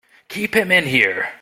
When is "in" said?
0.71-0.85